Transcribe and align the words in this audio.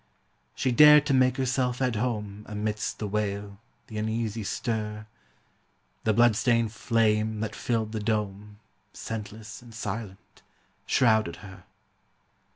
She 0.55 0.71
dared 0.71 1.05
to 1.05 1.13
make 1.13 1.37
herself 1.37 1.79
at 1.79 1.95
home 1.95 2.43
Amidst 2.49 2.97
the 2.97 3.05
wail, 3.07 3.59
the 3.85 3.99
uneasy 3.99 4.43
stir. 4.43 5.05
The 6.05 6.11
blood 6.13 6.35
stained 6.35 6.71
flame 6.71 7.39
that 7.41 7.55
filled 7.55 7.91
the 7.91 7.99
dome, 7.99 8.57
Scentless 8.93 9.61
and 9.61 9.75
silent, 9.75 10.41
shrouded 10.87 11.35
her. 11.45 11.65